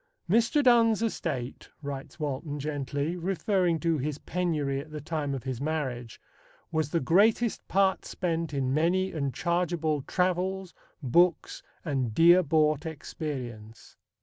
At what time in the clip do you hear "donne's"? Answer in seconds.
0.63-1.03